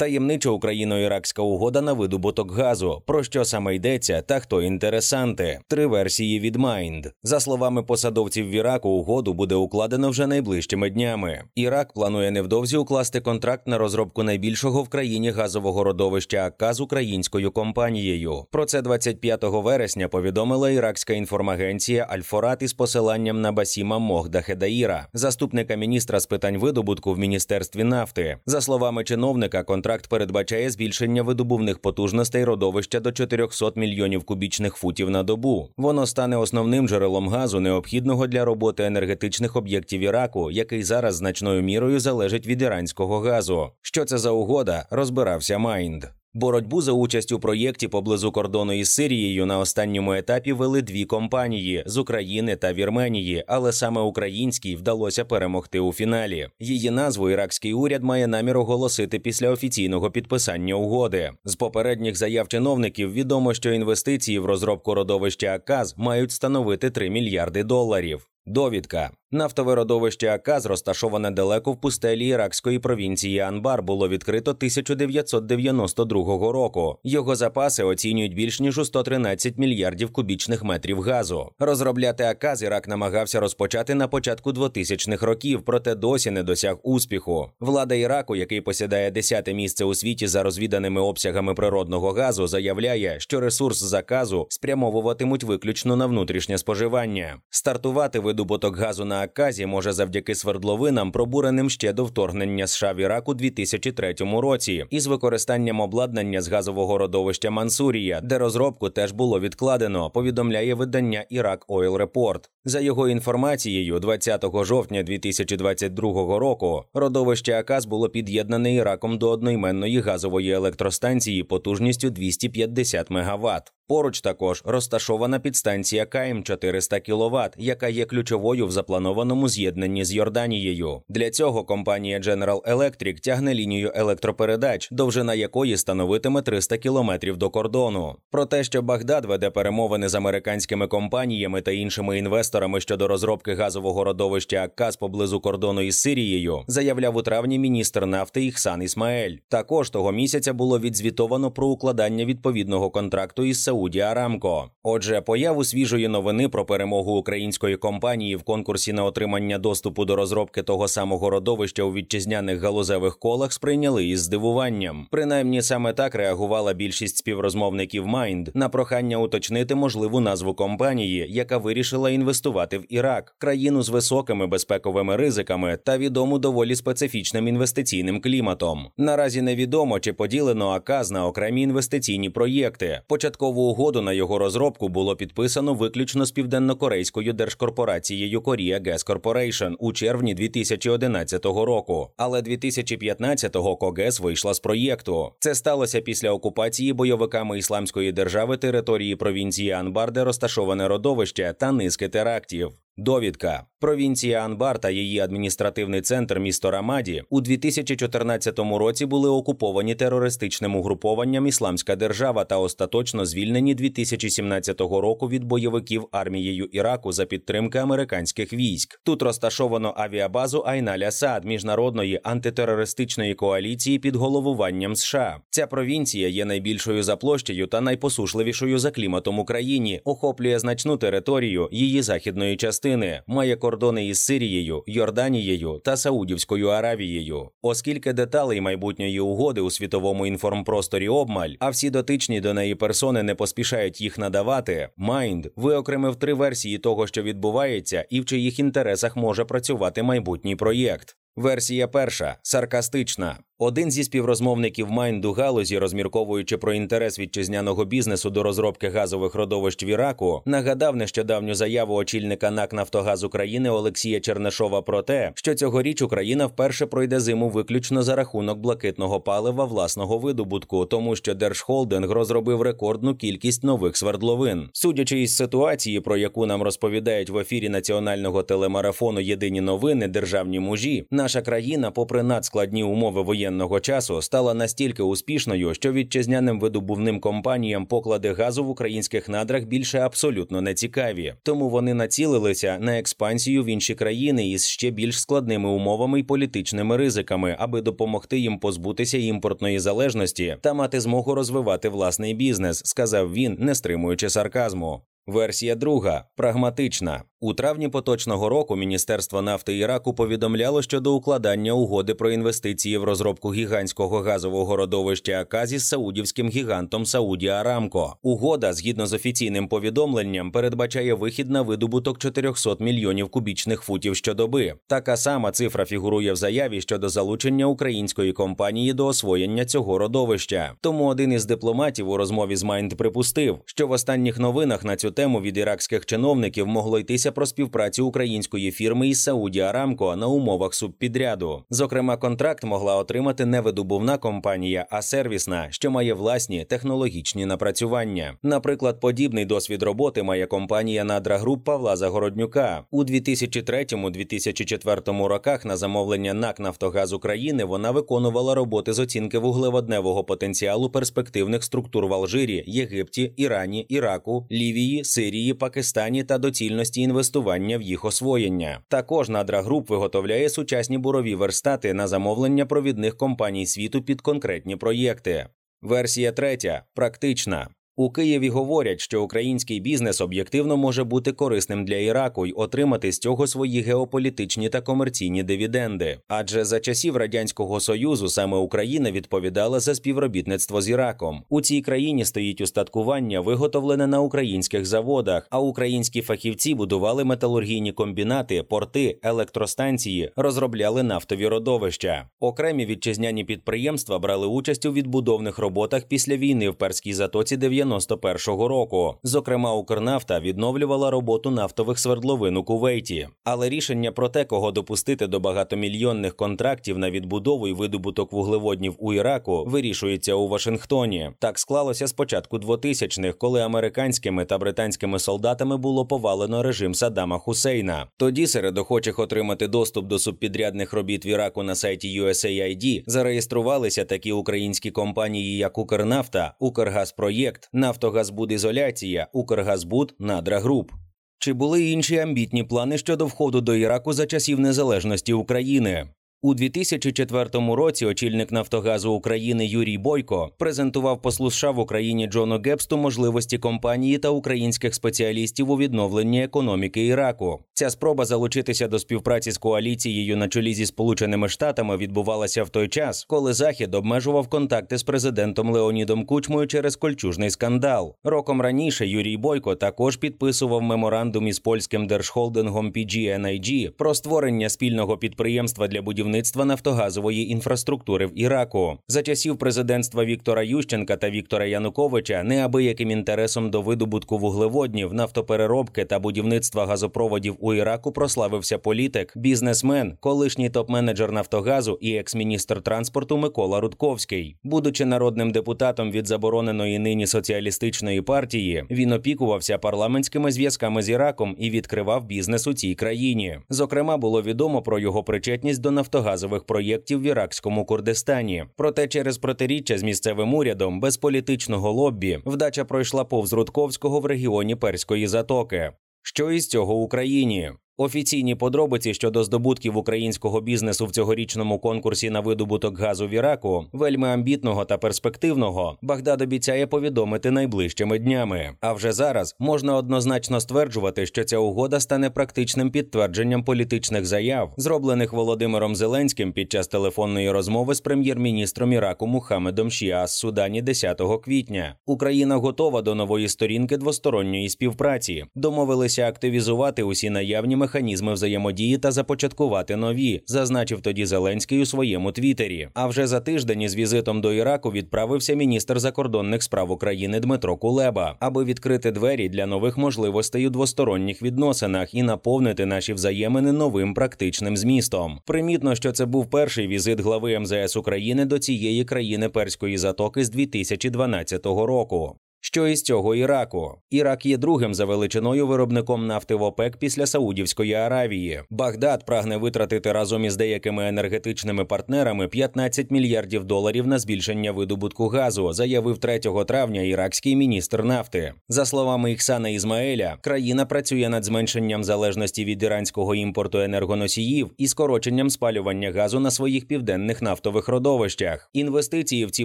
[0.00, 3.02] Таємнича україно-іракська угода на видобуток газу.
[3.06, 5.58] Про що саме йдеться та хто інтересанти?
[5.68, 7.10] Три версії від Mind.
[7.22, 11.42] За словами посадовців в Іраку, угоду буде укладено вже найближчими днями.
[11.54, 17.50] Ірак планує невдовзі укласти контракт на розробку найбільшого в країні газового родовища АК з українською
[17.50, 18.44] компанією.
[18.50, 26.20] Про це 25 вересня повідомила іракська інформагенція Альфорат із посиланням на Басіма Мохдахедаїра, заступника міністра
[26.20, 28.36] з питань видобутку в міністерстві нафти.
[28.46, 35.22] За словами чиновника, контракт передбачає збільшення видобувних потужностей родовища до 400 мільйонів кубічних футів на
[35.22, 35.68] добу.
[35.76, 42.00] Воно стане основним джерелом газу, необхідного для роботи енергетичних об'єктів Іраку, який зараз значною мірою
[42.00, 43.70] залежить від іранського газу.
[43.82, 44.86] Що це за угода?
[44.90, 46.04] Розбирався Майнд.
[46.34, 51.82] Боротьбу за участь у проєкті поблизу кордону із Сирією на останньому етапі вели дві компанії
[51.86, 56.48] з України та Вірменії, але саме українській вдалося перемогти у фіналі.
[56.60, 61.30] Її назву іракський уряд має намір оголосити після офіційного підписання угоди.
[61.44, 67.64] З попередніх заяв чиновників відомо, що інвестиції в розробку родовища АКАЗ мають становити 3 мільярди
[67.64, 68.26] доларів.
[68.46, 76.98] Довідка нафтове родовище Аказ, розташоване далеко в пустелі іракської провінції Анбар, було відкрито 1992 року.
[77.04, 81.50] Його запаси оцінюють більш ніж у 113 мільярдів кубічних метрів газу.
[81.58, 87.50] Розробляти Аказ Ірак намагався розпочати на початку 2000-х років, проте досі не досяг успіху.
[87.60, 93.40] Влада Іраку, який посідає 10-те місце у світі за розвіданими обсягами природного газу, заявляє, що
[93.40, 97.36] ресурс заказу спрямовуватимуть виключно на внутрішнє споживання.
[97.50, 103.28] Стартувати видобуток газу на Аказі може завдяки свердловинам, пробуреним ще до вторгнення США в Ірак
[103.28, 110.10] у 2003 році, із використанням обладнання з газового родовища Мансурія, де розробку теж було відкладено.
[110.10, 112.48] Повідомляє видання Iraq Oil Report.
[112.64, 120.50] За його інформацією, 20 жовтня 2022 року родовище Аказ було під'єднане Іраком до одноіменної газової
[120.50, 123.72] електростанції потужністю 250 МВт.
[123.90, 131.02] Поруч також розташована підстанція КМ 400 кВт, яка є ключовою в запланованому з'єднанні з Йорданією.
[131.08, 138.16] Для цього компанія General Electric тягне лінію електропередач, довжина якої становитиме 300 кілометрів до кордону.
[138.30, 144.04] Про те, що Багдад веде перемовини з американськими компаніями та іншими інвесторами щодо розробки газового
[144.04, 149.36] родовища Акказ поблизу кордону із Сирією, заявляв у травні міністр нафти Іхсан Ісмаель.
[149.48, 154.70] Також того місяця було відзвітовано про укладання відповідного контракту із Сауді Арамко.
[154.82, 160.62] Отже, появу свіжої новини про перемогу української компанії в конкурсі на отримання доступу до розробки
[160.62, 165.06] того самого родовища у вітчизняних галузевих колах сприйняли із здивуванням.
[165.10, 172.10] Принаймні саме так реагувала більшість співрозмовників Майнд на прохання уточнити можливу назву компанії, яка вирішила
[172.10, 178.86] інвестувати в Ірак, країну з високими безпековими ризиками та відому доволі специфічним інвестиційним кліматом.
[178.96, 183.00] Наразі невідомо чи поділено АКАЗ на окремі інвестиційні проєкти.
[183.08, 187.99] Початкову угоду на його розробку було підписано виключно з південнокорейською держкорпорацією
[188.40, 192.10] Korea Gas Corporation у червні 2011 року.
[192.16, 195.32] Але 2015-го Когес вийшла з проєкту.
[195.38, 202.08] Це сталося після окупації бойовиками ісламської держави території провінції Анбар, де розташоване родовище та низки
[202.08, 202.70] терактів.
[202.96, 210.76] Довідка провінція Анбар та її адміністративний центр місто Рамаді у 2014 році були окуповані терористичним
[210.76, 218.52] угрупованням Ісламська держава та остаточно звільнені 2017 року від бойовиків армією Іраку за підтримки американських
[218.52, 219.00] військ.
[219.04, 225.40] Тут розташовано авіабазу Айналя Сад міжнародної антитерористичної коаліції під головуванням США.
[225.50, 232.02] Ця провінція є найбільшою за площею та найпосушливішою за кліматом Україні, охоплює значну територію її
[232.02, 239.60] західної частини частини має кордони із Сирією, Йорданією та Саудівською Аравією, оскільки деталей майбутньої угоди
[239.60, 244.88] у світовому інформпросторі обмаль, а всі дотичні до неї персони не поспішають їх надавати.
[244.96, 251.16] Майнд виокремив три версії того, що відбувається, і в чиїх інтересах може працювати майбутній проєкт.
[251.36, 253.38] Версія перша саркастична.
[253.62, 259.88] Один зі співрозмовників Майнду галузі, розмірковуючи про інтерес вітчизняного бізнесу до розробки газових родовищ в
[259.88, 266.46] Іраку, нагадав нещодавню заяву очільника НАК Нафтогаз України Олексія Чернешова про те, що цьогоріч Україна
[266.46, 273.14] вперше пройде зиму виключно за рахунок блакитного палива власного видобутку, тому що Держхолдинг розробив рекордну
[273.14, 274.68] кількість нових свердловин.
[274.72, 281.06] Судячи із ситуації, про яку нам розповідають в ефірі національного телемарафону Єдині новини державні мужі,
[281.10, 287.86] наша країна, попри надскладні умови воєнної довоєнного часу стала настільки успішною, що вітчизняним видобувним компаніям
[287.86, 293.66] поклади газу в українських надрах більше абсолютно не цікаві, тому вони націлилися на експансію в
[293.66, 299.78] інші країни із ще більш складними умовами і політичними ризиками, аби допомогти їм позбутися імпортної
[299.78, 305.02] залежності та мати змогу розвивати власний бізнес, сказав він, не стримуючи сарказму.
[305.26, 307.22] Версія друга прагматична.
[307.42, 313.54] У травні поточного року Міністерство нафти Іраку повідомляло щодо укладання угоди про інвестиції в розробку
[313.54, 318.16] гігантського газового родовища Аказі з саудівським гігантом Saudi Aramco.
[318.22, 324.74] Угода, згідно з офіційним повідомленням, передбачає вихід на видобуток 400 мільйонів кубічних футів щодоби.
[324.86, 330.72] Така сама цифра фігурує в заяві щодо залучення української компанії до освоєння цього родовища.
[330.80, 335.09] Тому один із дипломатів у розмові з Mind припустив, що в останніх новинах на цю
[335.10, 340.74] тему від іракських чиновників могло йтися про співпрацю української фірми із Saudi Aramco на умовах
[340.74, 341.64] субпідряду.
[341.70, 348.36] Зокрема, контракт могла отримати не видобувна компанія, а сервісна, що має власні технологічні напрацювання.
[348.42, 355.64] Наприклад, подібний досвід роботи має компанія Надра Груп Павла Загороднюка у 2003-2004 роках.
[355.64, 362.14] На замовлення НАК Нафтогаз України вона виконувала роботи з оцінки вуглеводневого потенціалу перспективних структур в
[362.14, 368.80] Алжирі, Єгипті, Ірані, Іраку, Лівії, Сирії, Пакистані та доцільності інвестування в їх освоєння.
[368.88, 375.46] Також Надра Груп виготовляє сучасні бурові верстати на замовлення провідних компаній світу під конкретні проєкти.
[375.82, 377.68] Версія третя практична.
[378.00, 383.18] У Києві говорять, що український бізнес об'єктивно може бути корисним для Іраку й отримати з
[383.18, 386.18] цього свої геополітичні та комерційні дивіденди.
[386.28, 391.42] Адже за часів радянського союзу саме Україна відповідала за співробітництво з Іраком.
[391.48, 398.62] У цій країні стоїть устаткування, виготовлене на українських заводах, а українські фахівці будували металургійні комбінати,
[398.62, 402.28] порти, електростанції, розробляли нафтові родовища.
[402.40, 408.68] Окремі вітчизняні підприємства брали участь у відбудовних роботах після війни в перській затоці 90 91-го
[408.68, 409.14] року.
[409.22, 413.28] Зокрема, Укрнафта відновлювала роботу нафтових свердловин у Кувейті.
[413.44, 419.12] Але рішення про те, кого допустити до багатомільйонних контрактів на відбудову і видобуток вуглеводнів у
[419.12, 421.30] Іраку, вирішується у Вашингтоні.
[421.38, 428.06] Так склалося з початку 2000-х, коли американськими та британськими солдатами було повалено режим Саддама Хусейна.
[428.16, 434.32] Тоді серед охочих отримати доступ до субпідрядних робіт в Іраку на сайті USAID зареєструвалися такі
[434.32, 440.92] українські компанії, як Укрнафта, Укргазпроєкт, Нафтогазбудізоляція, Укргазбуд, Надрагруп.
[441.38, 446.08] Чи були інші амбітні плани щодо входу до Іраку за часів незалежності України?
[446.42, 452.96] У 2004 році очільник Нафтогазу України Юрій Бойко презентував послу США в Україні Джону Гепсту
[452.96, 457.60] можливості компанії та українських спеціалістів у відновленні економіки Іраку.
[457.72, 462.88] Ця спроба залучитися до співпраці з коаліцією на чолі зі Сполученими Штатами відбувалася в той
[462.88, 468.14] час, коли Захід обмежував контакти з президентом Леонідом Кучмою через кольчужний скандал.
[468.24, 475.88] Роком раніше Юрій Бойко також підписував меморандум із польським держхолдингом PG&IG про створення спільного підприємства
[475.88, 482.42] для будівництва будівництва нафтогазової інфраструктури в Іраку за часів президентства Віктора Ющенка та Віктора Януковича
[482.42, 490.70] неабияким інтересом до видобутку вуглеводнів, нафтопереробки та будівництва газопроводів у Іраку прославився політик, бізнесмен, колишній
[490.70, 494.56] топ-менеджер Нафтогазу і екс-міністр транспорту Микола Рудковський.
[494.64, 501.70] Будучи народним депутатом від забороненої нині соціалістичної партії, він опікувався парламентськими зв'язками з Іраком і
[501.70, 503.58] відкривав бізнес у цій країні.
[503.68, 508.64] Зокрема, було відомо про його причетність до нафтогазу газових проєктів в іракському Курдистані.
[508.76, 514.76] Проте через протиріччя з місцевим урядом без політичного лоббі вдача пройшла повз Рудковського в регіоні
[514.76, 515.92] Перської затоки.
[516.22, 517.72] Що із цього Україні?
[518.02, 524.28] Офіційні подробиці щодо здобутків українського бізнесу в цьогорічному конкурсі на видобуток газу в Іраку, вельми
[524.28, 528.70] амбітного та перспективного, Багдад обіцяє повідомити найближчими днями.
[528.80, 535.32] А вже зараз можна однозначно стверджувати, що ця угода стане практичним підтвердженням політичних заяв, зроблених
[535.32, 541.94] Володимиром Зеленським під час телефонної розмови з прем'єр-міністром Іраку Мухаммедом Шіас Судані 10 квітня.
[542.06, 545.44] Україна готова до нової сторінки двосторонньої співпраці.
[545.54, 552.32] Домовилися активізувати усі наявні механізми механізми взаємодії та започаткувати нові, зазначив тоді Зеленський у своєму
[552.32, 552.88] твіттері.
[552.94, 558.36] А вже за тиждень із візитом до Іраку відправився міністр закордонних справ України Дмитро Кулеба,
[558.40, 564.76] аби відкрити двері для нових можливостей у двосторонніх відносинах і наповнити наші взаємини новим практичним
[564.76, 565.38] змістом.
[565.46, 570.50] Примітно, що це був перший візит глави МЗС України до цієї країни перської затоки з
[570.50, 572.36] 2012 року.
[572.62, 573.94] Що із цього Іраку?
[574.10, 578.62] Ірак є другим за величиною виробником нафти в ОПЕК після Саудівської Аравії.
[578.70, 585.72] Багдад прагне витратити разом із деякими енергетичними партнерами 15 мільярдів доларів на збільшення видобутку газу,
[585.72, 588.52] заявив 3 травня іракський міністр нафти.
[588.68, 595.50] За словами Іксана Ізмаеля, країна працює над зменшенням залежності від іранського імпорту енергоносіїв і скороченням
[595.50, 598.70] спалювання газу на своїх південних нафтових родовищах.
[598.72, 599.64] Інвестиції в ці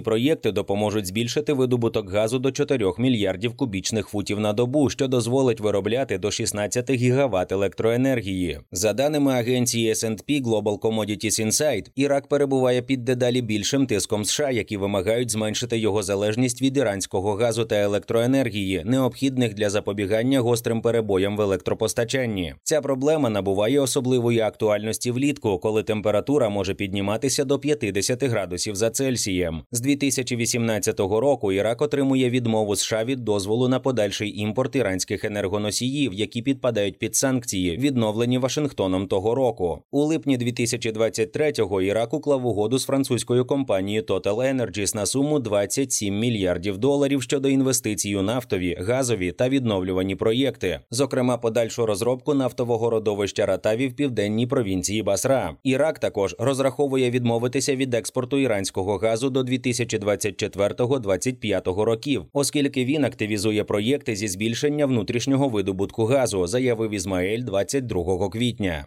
[0.00, 6.18] проєкти допоможуть збільшити видобуток газу до 4 мільярдів кубічних футів на добу, що дозволить виробляти
[6.18, 8.60] до 16 гігават електроенергії.
[8.72, 14.76] За даними агенції S&P Global Commodities Insight, Ірак перебуває під дедалі більшим тиском США, які
[14.76, 21.40] вимагають зменшити його залежність від іранського газу та електроенергії, необхідних для запобігання гострим перебоям в
[21.40, 22.54] електропостачанні.
[22.62, 29.62] Ця проблема набуває особливої актуальності влітку, коли температура може підніматися до 50 градусів за Цельсієм.
[29.72, 36.42] З 2018 року Ірак отримує відмову США від дозволу на подальший імпорт іранських енергоносіїв, які
[36.42, 39.82] підпадають під санкції, відновлені Вашингтоном того року.
[39.90, 46.78] У липні 2023-го Ірак уклав угоду з французькою компанією Total Energies на суму 27 мільярдів
[46.78, 53.88] доларів щодо інвестицій у нафтові, газові та відновлювані проєкти, зокрема подальшу розробку нафтового родовища Ратаві
[53.88, 55.56] в південній провінції Басра.
[55.62, 62.24] Ірак також розраховує відмовитися від експорту іранського газу до 2024-2025 років,
[62.66, 68.86] оскільки він активізує проєкти зі збільшення внутрішнього видобутку газу, заявив Ізмаель 22 квітня.